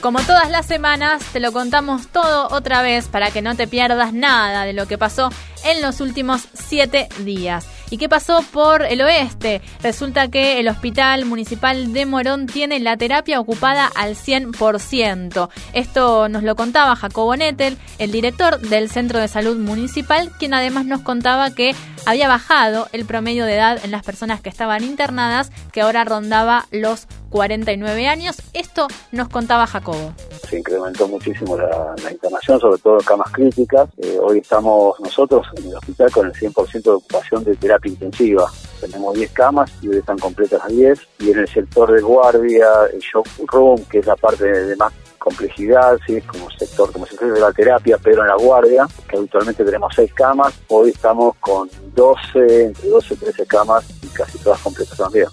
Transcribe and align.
Como 0.00 0.18
todas 0.22 0.48
las 0.50 0.64
semanas, 0.64 1.22
te 1.30 1.40
lo 1.40 1.52
contamos 1.52 2.08
todo 2.08 2.48
otra 2.56 2.80
vez 2.80 3.08
para 3.08 3.30
que 3.30 3.42
no 3.42 3.54
te 3.54 3.68
pierdas 3.68 4.14
nada 4.14 4.64
de 4.64 4.72
lo 4.72 4.86
que 4.88 4.96
pasó 4.96 5.30
en 5.62 5.82
los 5.82 6.00
últimos 6.00 6.48
siete 6.54 7.06
días. 7.18 7.66
¿Y 7.90 7.98
qué 7.98 8.08
pasó 8.08 8.44
por 8.52 8.82
el 8.82 9.02
oeste? 9.02 9.60
Resulta 9.82 10.28
que 10.28 10.60
el 10.60 10.68
Hospital 10.68 11.24
Municipal 11.24 11.92
de 11.92 12.06
Morón 12.06 12.46
tiene 12.46 12.78
la 12.78 12.96
terapia 12.96 13.40
ocupada 13.40 13.90
al 13.96 14.14
100%. 14.14 15.48
Esto 15.72 16.28
nos 16.28 16.44
lo 16.44 16.54
contaba 16.54 16.94
Jacobo 16.94 17.34
Nettel, 17.34 17.76
el 17.98 18.12
director 18.12 18.60
del 18.60 18.88
Centro 18.88 19.18
de 19.18 19.26
Salud 19.26 19.56
Municipal, 19.58 20.30
quien 20.38 20.54
además 20.54 20.86
nos 20.86 21.00
contaba 21.00 21.50
que 21.50 21.74
había 22.06 22.28
bajado 22.28 22.88
el 22.92 23.04
promedio 23.04 23.44
de 23.44 23.56
edad 23.56 23.84
en 23.84 23.90
las 23.90 24.04
personas 24.04 24.40
que 24.40 24.48
estaban 24.48 24.84
internadas, 24.84 25.50
que 25.72 25.80
ahora 25.80 26.04
rondaba 26.04 26.66
los 26.70 27.08
49 27.30 28.06
años. 28.06 28.36
Esto 28.52 28.86
nos 29.10 29.28
contaba 29.28 29.66
Jacobo. 29.66 30.14
Se 30.50 30.58
incrementó 30.58 31.06
muchísimo 31.06 31.56
la, 31.56 31.94
internación, 32.10 32.58
sobre 32.58 32.80
todo 32.82 32.98
camas 32.98 33.30
críticas. 33.30 33.88
Eh, 33.98 34.18
hoy 34.20 34.38
estamos 34.38 34.98
nosotros 34.98 35.46
en 35.56 35.68
el 35.68 35.76
hospital 35.76 36.10
con 36.10 36.26
el 36.26 36.32
100% 36.32 36.82
de 36.82 36.90
ocupación 36.90 37.44
de 37.44 37.54
terapia 37.54 37.92
intensiva. 37.92 38.50
Tenemos 38.80 39.14
10 39.14 39.30
camas 39.30 39.70
y 39.80 39.88
hoy 39.90 39.98
están 39.98 40.18
completas 40.18 40.60
las 40.64 40.72
10. 40.76 41.00
Y 41.20 41.30
en 41.30 41.38
el 41.38 41.48
sector 41.48 41.92
de 41.92 42.00
guardia, 42.00 42.66
el 42.92 42.98
shock 42.98 43.28
room, 43.46 43.84
que 43.84 44.00
es 44.00 44.06
la 44.06 44.16
parte 44.16 44.44
de 44.44 44.74
más 44.74 44.92
complejidad, 45.20 45.96
¿sí? 46.04 46.20
como 46.22 46.50
sector, 46.50 46.90
como 46.90 47.06
sector 47.06 47.32
de 47.32 47.40
la 47.40 47.52
terapia, 47.52 47.96
pero 48.02 48.22
en 48.22 48.28
la 48.28 48.36
guardia, 48.36 48.88
que 49.06 49.18
habitualmente 49.18 49.64
tenemos 49.64 49.92
6 49.94 50.12
camas, 50.14 50.52
hoy 50.66 50.90
estamos 50.90 51.36
con 51.36 51.70
12, 51.94 52.64
entre 52.64 52.88
12 52.88 53.14
y 53.14 53.16
13 53.18 53.46
camas 53.46 53.84
y 54.02 54.08
casi 54.08 54.36
todas 54.38 54.58
completas 54.58 54.98
también. 54.98 55.28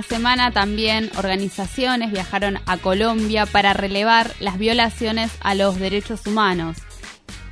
Esta 0.00 0.16
semana 0.16 0.50
también 0.52 1.10
organizaciones 1.18 2.12
viajaron 2.12 2.58
a 2.64 2.78
Colombia 2.78 3.44
para 3.44 3.74
relevar 3.74 4.32
las 4.40 4.56
violaciones 4.56 5.30
a 5.42 5.54
los 5.54 5.78
derechos 5.78 6.26
humanos. 6.26 6.78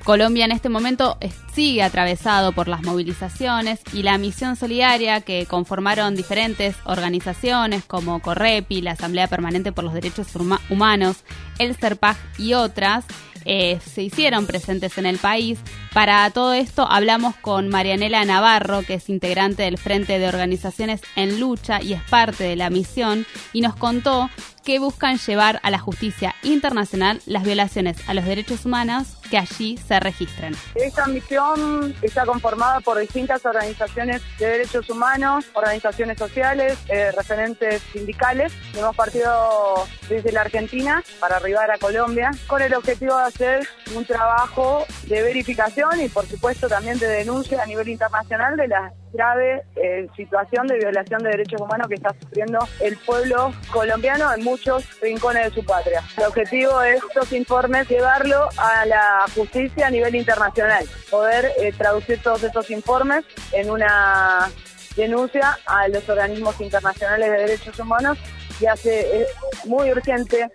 Colombia 0.05 0.47
en 0.47 0.53
este 0.53 0.71
momento 0.71 1.19
sigue 1.55 1.83
atravesado 1.83 2.53
por 2.53 2.67
las 2.67 2.83
movilizaciones 2.83 3.81
y 3.93 4.05
la 4.05 4.17
misión 4.17 4.57
solidaria 4.57 5.21
que 5.21 5.45
conformaron 5.45 6.17
diferentes 6.17 6.77
organizaciones 6.85 7.85
como 7.85 8.21
Correpi, 8.23 8.81
la 8.81 8.93
Asamblea 8.93 9.29
Permanente 9.29 9.73
por 9.73 9.85
los 9.85 9.93
Derechos 9.93 10.29
Humanos, 10.71 11.25
el 11.59 11.77
CERPAG 11.77 12.17
y 12.39 12.55
otras 12.55 13.05
eh, 13.45 13.79
se 13.85 14.03
hicieron 14.03 14.47
presentes 14.47 14.99
en 14.99 15.07
el 15.07 15.19
país. 15.19 15.59
Para 15.93 16.31
todo 16.31 16.53
esto 16.53 16.87
hablamos 16.89 17.35
con 17.37 17.69
Marianela 17.69 18.25
Navarro, 18.25 18.83
que 18.83 18.95
es 18.95 19.09
integrante 19.09 19.65
del 19.65 19.79
Frente 19.79 20.19
de 20.19 20.29
Organizaciones 20.29 21.01
en 21.17 21.41
Lucha 21.41 21.83
y 21.83 21.93
es 21.93 22.03
parte 22.03 22.45
de 22.45 22.57
la 22.57 22.71
misión, 22.71 23.27
y 23.53 23.61
nos 23.61 23.77
contó 23.77 24.31
que 24.64 24.78
buscan 24.78 25.19
llevar 25.19 25.61
a 25.62 25.70
la 25.70 25.78
justicia 25.78 26.34
internacional 26.42 27.20
las 27.27 27.44
violaciones 27.44 27.97
a 28.08 28.14
los 28.14 28.25
derechos 28.25 28.64
humanos 28.64 29.16
que 29.30 29.39
allí 29.39 29.77
se 29.77 30.00
registran. 30.00 30.55
Esta 30.75 31.06
misión 31.06 31.94
está 32.03 32.27
conformada 32.27 32.81
por 32.81 32.98
distintas 32.98 33.47
organizaciones 33.47 34.22
de 34.38 34.47
derechos 34.47 34.91
humanos, 34.91 35.47
organizaciones 35.55 36.19
sociales, 36.19 36.78
eh, 36.88 37.12
referentes 37.12 37.83
sindicales. 37.92 38.53
Hemos 38.75 38.97
partido 38.97 39.87
desde 40.09 40.32
la 40.32 40.43
Argentina 40.43 41.03
para 41.20 41.37
arribar 41.37 41.70
a 41.70 41.78
Colombia 41.78 42.31
con 42.47 42.60
el 42.60 42.75
objetivo 42.75 43.16
de 43.16 43.22
hacer 43.22 43.69
un 43.95 44.05
trabajo 44.05 44.84
de 45.06 45.23
verificación 45.23 46.01
y 46.01 46.09
por 46.09 46.27
supuesto 46.27 46.69
también 46.69 46.99
de 46.99 47.06
denuncia 47.06 47.62
a 47.62 47.67
nivel 47.67 47.89
internacional 47.89 48.56
de 48.56 48.69
la 48.69 48.93
grave 49.12 49.62
eh, 49.77 50.09
situación 50.17 50.67
de 50.67 50.78
violación 50.78 51.23
de 51.23 51.31
derechos 51.31 51.61
humanos 51.61 51.89
que 51.89 51.95
está 51.95 52.15
sufriendo 52.21 52.59
el 52.81 52.97
pueblo 52.99 53.53
colombiano 53.73 54.33
en 54.33 54.45
muchos 54.45 54.84
rincones 55.00 55.47
de 55.47 55.61
su 55.61 55.67
patria. 55.67 56.03
El 56.17 56.25
objetivo 56.25 56.79
de 56.81 56.95
estos 56.95 57.33
informes 57.33 57.89
llevarlo 57.89 58.49
a 58.56 58.87
la 58.87 59.27
justicia 59.34 59.89
a 59.89 59.91
nivel 59.91 60.15
internacional, 60.15 60.84
poder 61.11 61.50
eh, 61.59 61.73
traducir 61.77 62.23
todos 62.23 62.43
estos 62.45 62.71
informes 62.71 63.25
en 63.53 63.71
una 63.71 64.49
denuncia 64.97 65.59
a 65.67 65.89
los 65.89 66.09
organismos 66.09 66.61
internacionales 66.61 67.31
de 67.31 67.39
derechos 67.39 67.79
humanos 67.79 68.19
y 68.61 68.67
hace 68.67 69.27
muy 69.65 69.91
urgente 69.91 70.50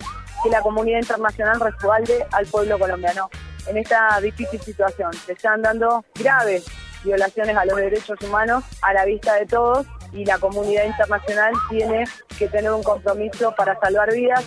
que 0.45 0.51
la 0.51 0.61
comunidad 0.61 0.99
internacional 0.99 1.59
respalde 1.59 2.23
al 2.31 2.45
pueblo 2.45 2.77
colombiano 2.77 3.31
en 3.65 3.77
esta 3.77 4.19
difícil 4.21 4.61
situación. 4.61 5.11
Se 5.25 5.33
están 5.33 5.63
dando 5.63 6.05
graves 6.13 6.65
violaciones 7.03 7.57
a 7.57 7.65
los 7.65 7.75
derechos 7.77 8.19
humanos 8.21 8.63
a 8.83 8.93
la 8.93 9.05
vista 9.05 9.33
de 9.33 9.47
todos 9.47 9.87
y 10.13 10.23
la 10.23 10.37
comunidad 10.37 10.85
internacional 10.85 11.51
tiene 11.71 12.03
que 12.37 12.47
tener 12.47 12.71
un 12.71 12.83
compromiso 12.83 13.55
para 13.57 13.75
salvar 13.79 14.13
vidas. 14.13 14.45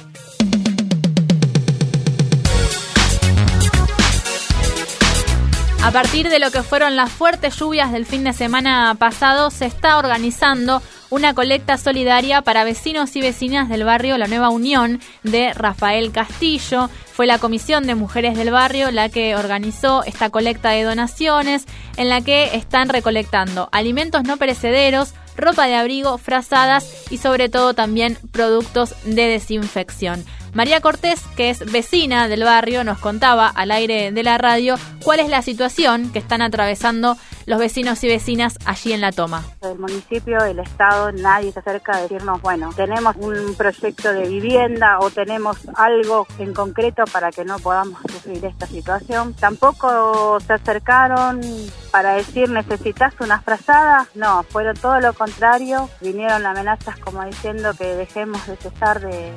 A 5.82 5.90
partir 5.90 6.28
de 6.28 6.38
lo 6.38 6.52
que 6.52 6.62
fueron 6.62 6.94
las 6.94 7.10
fuertes 7.10 7.56
lluvias 7.56 7.90
del 7.90 8.06
fin 8.06 8.22
de 8.22 8.32
semana 8.32 8.94
pasado, 9.00 9.50
se 9.50 9.66
está 9.66 9.98
organizando 9.98 10.80
una 11.10 11.34
colecta 11.34 11.78
solidaria 11.78 12.42
para 12.42 12.64
vecinos 12.64 13.16
y 13.16 13.20
vecinas 13.20 13.68
del 13.68 13.84
barrio 13.84 14.18
La 14.18 14.26
Nueva 14.26 14.50
Unión 14.50 15.00
de 15.22 15.54
Rafael 15.54 16.12
Castillo. 16.12 16.90
Fue 17.12 17.26
la 17.26 17.38
Comisión 17.38 17.86
de 17.86 17.94
Mujeres 17.94 18.36
del 18.36 18.50
Barrio 18.50 18.90
la 18.90 19.08
que 19.08 19.34
organizó 19.34 20.04
esta 20.04 20.30
colecta 20.30 20.70
de 20.70 20.84
donaciones 20.84 21.64
en 21.96 22.08
la 22.08 22.20
que 22.20 22.56
están 22.56 22.88
recolectando 22.88 23.68
alimentos 23.72 24.24
no 24.24 24.36
perecederos, 24.36 25.14
ropa 25.36 25.66
de 25.66 25.76
abrigo, 25.76 26.18
frazadas 26.18 26.86
y 27.10 27.18
sobre 27.18 27.48
todo 27.48 27.74
también 27.74 28.18
productos 28.30 28.94
de 29.04 29.26
desinfección. 29.28 30.24
María 30.52 30.80
Cortés, 30.80 31.20
que 31.36 31.50
es 31.50 31.60
vecina 31.70 32.28
del 32.28 32.44
barrio, 32.44 32.82
nos 32.82 32.98
contaba 32.98 33.48
al 33.48 33.70
aire 33.70 34.12
de 34.12 34.22
la 34.22 34.38
radio 34.38 34.76
cuál 35.04 35.20
es 35.20 35.28
la 35.28 35.42
situación 35.42 36.10
que 36.10 36.18
están 36.18 36.42
atravesando 36.42 37.16
los 37.48 37.58
vecinos 37.58 38.04
y 38.04 38.08
vecinas 38.08 38.58
allí 38.66 38.92
en 38.92 39.00
la 39.00 39.10
toma. 39.10 39.42
El 39.62 39.78
municipio, 39.78 40.38
el 40.44 40.58
Estado, 40.58 41.10
nadie 41.12 41.50
se 41.50 41.60
acerca 41.60 41.96
a 41.96 42.02
decirnos, 42.02 42.42
bueno, 42.42 42.70
tenemos 42.76 43.16
un 43.16 43.54
proyecto 43.56 44.12
de 44.12 44.28
vivienda 44.28 44.98
o 45.00 45.08
tenemos 45.08 45.56
algo 45.74 46.26
en 46.38 46.52
concreto 46.52 47.04
para 47.10 47.30
que 47.30 47.46
no 47.46 47.58
podamos 47.58 48.02
sufrir 48.02 48.44
esta 48.44 48.66
situación. 48.66 49.32
Tampoco 49.32 50.38
se 50.40 50.52
acercaron 50.52 51.40
para 51.98 52.14
decir 52.14 52.48
necesitas 52.48 53.12
una 53.18 53.40
frazada, 53.40 54.06
no, 54.14 54.44
fueron 54.44 54.76
todo 54.76 55.00
lo 55.00 55.12
contrario, 55.14 55.90
vinieron 56.00 56.46
amenazas 56.46 56.96
como 57.00 57.24
diciendo 57.24 57.72
que 57.76 57.86
dejemos 57.86 58.46
de 58.46 58.54
cesar 58.54 59.00
de, 59.00 59.34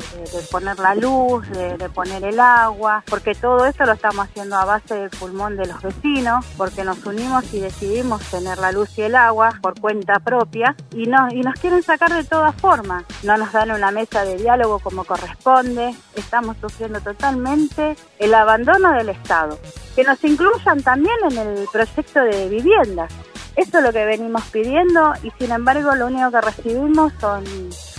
poner 0.52 0.78
la 0.78 0.94
luz, 0.94 1.50
de, 1.50 1.90
poner 1.90 2.24
el 2.24 2.40
agua, 2.40 3.04
porque 3.10 3.34
todo 3.34 3.66
eso 3.66 3.84
lo 3.84 3.94
estamos 3.94 4.28
haciendo 4.28 4.58
a 4.58 4.66
base 4.66 4.94
del 4.94 5.10
pulmón 5.10 5.58
de 5.58 5.66
los 5.66 5.82
vecinos, 5.82 6.46
porque 6.56 6.84
nos 6.84 7.04
unimos 7.04 7.52
y 7.52 7.62
decidimos 7.62 8.22
tener 8.30 8.60
la 8.60 8.72
luz 8.72 8.96
y 8.96 9.02
el 9.02 9.16
agua 9.16 9.58
por 9.60 9.80
cuenta 9.80 10.20
propia 10.20 10.76
y, 10.92 11.08
no, 11.08 11.30
y 11.32 11.42
nos 11.42 11.56
quieren 11.56 11.82
sacar 11.82 12.14
de 12.14 12.26
todas 12.26 12.54
formas. 12.58 13.06
No 13.24 13.38
nos 13.38 13.52
dan 13.54 13.72
una 13.72 13.90
mesa 13.90 14.24
de 14.24 14.38
diálogo 14.38 14.78
como 14.78 15.04
corresponde. 15.04 15.96
Estamos 16.16 16.58
sufriendo 16.62 17.02
totalmente 17.02 17.96
el 18.20 18.36
abandono 18.36 18.94
del 18.94 19.10
Estado. 19.10 19.58
Que 19.96 20.04
nos 20.04 20.24
incluyan 20.24 20.82
también 20.82 21.16
en 21.30 21.38
el 21.38 21.68
proyecto 21.72 22.22
de 22.22 22.50
vivienda. 22.50 23.08
Eso 23.56 23.78
es 23.80 23.84
lo 23.84 23.92
que 23.92 24.06
venimos 24.06 24.44
pidiendo 24.46 25.14
y 25.24 25.32
sin 25.38 25.52
embargo 25.52 25.94
lo 25.96 26.08
único 26.08 26.32
que 26.32 26.42
recibimos 26.42 27.12
son 27.20 27.44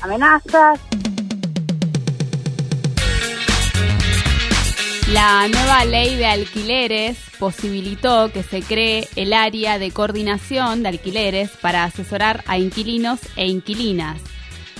amenazas. 0.00 0.80
La 5.12 5.46
nueva 5.46 5.84
ley 5.84 6.16
de 6.16 6.24
alquileres 6.24 7.18
posibilitó 7.38 8.32
que 8.32 8.42
se 8.42 8.62
cree 8.62 9.06
el 9.14 9.34
área 9.34 9.78
de 9.78 9.90
coordinación 9.90 10.82
de 10.82 10.88
alquileres 10.88 11.50
para 11.50 11.84
asesorar 11.84 12.42
a 12.46 12.56
inquilinos 12.56 13.20
e 13.36 13.46
inquilinas. 13.46 14.22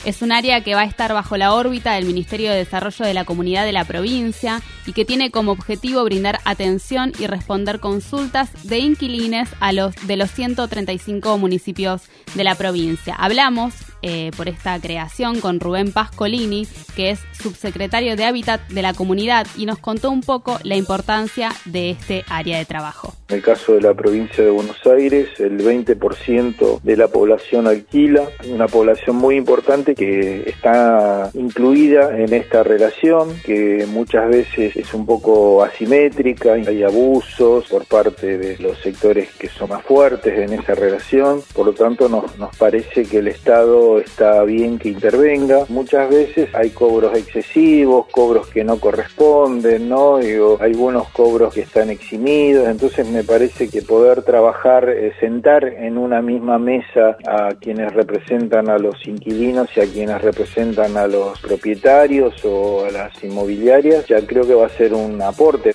Es 0.04 0.20
un 0.20 0.32
área 0.32 0.64
que 0.64 0.74
va 0.74 0.80
a 0.80 0.86
estar 0.86 1.12
bajo 1.12 1.36
la 1.36 1.54
órbita 1.54 1.94
del 1.94 2.06
Ministerio 2.06 2.50
de 2.50 2.56
Desarrollo 2.56 3.04
de 3.04 3.14
la 3.14 3.24
Comunidad 3.24 3.64
de 3.64 3.70
la 3.70 3.84
provincia 3.84 4.60
y 4.84 4.94
que 4.94 5.04
tiene 5.04 5.30
como 5.30 5.52
objetivo 5.52 6.02
brindar 6.02 6.40
atención 6.44 7.12
y 7.20 7.28
responder 7.28 7.78
consultas 7.78 8.50
de 8.64 8.78
inquilines 8.78 9.48
a 9.60 9.72
los 9.72 9.94
de 10.08 10.16
los 10.16 10.32
135 10.32 11.38
municipios 11.38 12.02
de 12.34 12.42
la 12.42 12.56
provincia. 12.56 13.14
Hablamos 13.14 13.74
eh, 14.02 14.30
por 14.36 14.48
esta 14.48 14.78
creación 14.80 15.40
con 15.40 15.60
Rubén 15.60 15.92
Pascolini, 15.92 16.66
que 16.96 17.10
es 17.10 17.20
subsecretario 17.32 18.16
de 18.16 18.24
Hábitat 18.24 18.68
de 18.68 18.82
la 18.82 18.94
comunidad, 18.94 19.46
y 19.56 19.66
nos 19.66 19.78
contó 19.78 20.10
un 20.10 20.20
poco 20.20 20.58
la 20.62 20.76
importancia 20.76 21.50
de 21.64 21.90
este 21.90 22.24
área 22.28 22.58
de 22.58 22.64
trabajo. 22.64 23.14
En 23.28 23.36
el 23.36 23.42
caso 23.42 23.74
de 23.74 23.80
la 23.80 23.94
provincia 23.94 24.44
de 24.44 24.50
Buenos 24.50 24.76
Aires, 24.86 25.28
el 25.38 25.58
20% 25.58 26.80
de 26.82 26.96
la 26.96 27.08
población 27.08 27.66
alquila, 27.66 28.28
una 28.48 28.68
población 28.68 29.16
muy 29.16 29.36
importante 29.36 29.94
que 29.94 30.42
está 30.48 31.30
incluida 31.34 32.18
en 32.18 32.32
esta 32.34 32.62
relación, 32.62 33.34
que 33.44 33.86
muchas 33.88 34.28
veces 34.28 34.76
es 34.76 34.92
un 34.94 35.06
poco 35.06 35.62
asimétrica, 35.62 36.54
hay 36.54 36.82
abusos 36.82 37.66
por 37.68 37.86
parte 37.86 38.38
de 38.38 38.58
los 38.58 38.78
sectores 38.78 39.30
que 39.38 39.48
son 39.48 39.70
más 39.70 39.82
fuertes 39.84 40.38
en 40.38 40.58
esa 40.58 40.74
relación, 40.74 41.40
por 41.54 41.66
lo 41.66 41.72
tanto 41.72 42.08
nos, 42.08 42.36
nos 42.38 42.54
parece 42.56 43.04
que 43.04 43.18
el 43.18 43.28
Estado 43.28 43.91
está 43.98 44.42
bien 44.44 44.78
que 44.78 44.88
intervenga. 44.88 45.64
Muchas 45.68 46.08
veces 46.10 46.48
hay 46.54 46.70
cobros 46.70 47.16
excesivos, 47.16 48.06
cobros 48.10 48.48
que 48.48 48.64
no 48.64 48.78
corresponden, 48.78 49.88
¿no? 49.88 50.18
Digo, 50.18 50.58
algunos 50.60 51.08
cobros 51.10 51.54
que 51.54 51.62
están 51.62 51.90
eximidos, 51.90 52.68
entonces 52.68 53.08
me 53.08 53.24
parece 53.24 53.68
que 53.68 53.82
poder 53.82 54.22
trabajar, 54.22 54.88
eh, 54.88 55.12
sentar 55.20 55.64
en 55.64 55.98
una 55.98 56.22
misma 56.22 56.58
mesa 56.58 57.16
a 57.26 57.54
quienes 57.60 57.92
representan 57.92 58.68
a 58.68 58.78
los 58.78 59.06
inquilinos 59.06 59.68
y 59.76 59.80
a 59.80 59.86
quienes 59.86 60.20
representan 60.22 60.96
a 60.96 61.06
los 61.06 61.40
propietarios 61.40 62.44
o 62.44 62.84
a 62.84 62.90
las 62.90 63.22
inmobiliarias, 63.22 64.06
ya 64.06 64.24
creo 64.26 64.46
que 64.46 64.54
va 64.54 64.66
a 64.66 64.70
ser 64.70 64.94
un 64.94 65.20
aporte. 65.20 65.74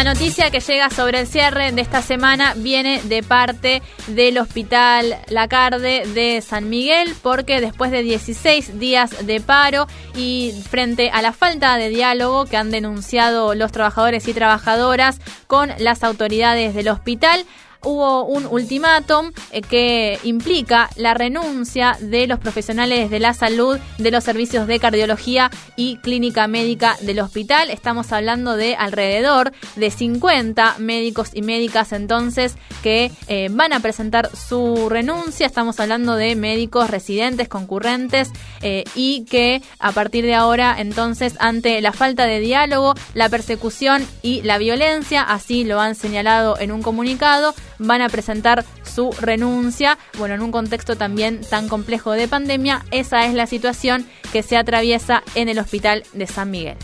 Una 0.00 0.14
noticia 0.14 0.50
que 0.50 0.60
llega 0.60 0.88
sobre 0.88 1.20
el 1.20 1.26
cierre 1.26 1.72
de 1.72 1.82
esta 1.82 2.00
semana 2.00 2.54
viene 2.56 3.02
de 3.02 3.22
parte 3.22 3.82
del 4.06 4.38
Hospital 4.38 5.14
Lacarde 5.28 6.06
de 6.14 6.40
San 6.40 6.70
Miguel, 6.70 7.14
porque 7.20 7.60
después 7.60 7.90
de 7.90 8.02
16 8.02 8.78
días 8.78 9.26
de 9.26 9.42
paro 9.42 9.88
y 10.16 10.54
frente 10.70 11.10
a 11.10 11.20
la 11.20 11.34
falta 11.34 11.76
de 11.76 11.90
diálogo 11.90 12.46
que 12.46 12.56
han 12.56 12.70
denunciado 12.70 13.54
los 13.54 13.72
trabajadores 13.72 14.26
y 14.26 14.32
trabajadoras 14.32 15.20
con 15.46 15.70
las 15.78 16.02
autoridades 16.02 16.74
del 16.74 16.88
hospital, 16.88 17.44
hubo 17.82 18.24
un 18.24 18.46
ultimátum 18.46 19.32
eh, 19.50 19.62
que 19.62 20.18
implica 20.24 20.90
la 20.96 21.14
renuncia 21.14 21.96
de 22.00 22.26
los 22.26 22.38
profesionales 22.38 23.10
de 23.10 23.20
la 23.20 23.34
salud 23.34 23.78
de 23.98 24.10
los 24.10 24.24
servicios 24.24 24.66
de 24.66 24.78
cardiología 24.78 25.50
y 25.76 25.96
clínica 25.98 26.46
médica 26.46 26.96
del 27.00 27.20
hospital. 27.20 27.70
Estamos 27.70 28.12
hablando 28.12 28.56
de 28.56 28.76
alrededor 28.76 29.52
de 29.76 29.90
50 29.90 30.76
médicos 30.78 31.30
y 31.32 31.42
médicas 31.42 31.92
entonces 31.92 32.56
que 32.82 33.10
eh, 33.28 33.48
van 33.50 33.72
a 33.72 33.80
presentar 33.80 34.30
su 34.36 34.88
renuncia. 34.88 35.46
Estamos 35.46 35.80
hablando 35.80 36.16
de 36.16 36.36
médicos 36.36 36.90
residentes, 36.90 37.48
concurrentes 37.48 38.30
eh, 38.62 38.84
y 38.94 39.24
que 39.24 39.62
a 39.78 39.92
partir 39.92 40.24
de 40.24 40.34
ahora 40.34 40.76
entonces 40.78 41.34
ante 41.38 41.80
la 41.80 41.92
falta 41.92 42.26
de 42.26 42.40
diálogo, 42.40 42.94
la 43.14 43.28
persecución 43.28 44.06
y 44.22 44.42
la 44.42 44.58
violencia, 44.58 45.22
así 45.22 45.64
lo 45.64 45.80
han 45.80 45.94
señalado 45.94 46.58
en 46.58 46.72
un 46.72 46.82
comunicado, 46.82 47.54
van 47.80 48.02
a 48.02 48.08
presentar 48.08 48.64
su 48.84 49.10
renuncia. 49.20 49.98
Bueno, 50.18 50.36
en 50.36 50.42
un 50.42 50.52
contexto 50.52 50.96
también 50.96 51.40
tan 51.40 51.68
complejo 51.68 52.12
de 52.12 52.28
pandemia, 52.28 52.84
esa 52.92 53.26
es 53.26 53.34
la 53.34 53.46
situación 53.46 54.06
que 54.32 54.42
se 54.42 54.56
atraviesa 54.56 55.24
en 55.34 55.48
el 55.48 55.58
hospital 55.58 56.04
de 56.12 56.26
San 56.26 56.50
Miguel. 56.50 56.76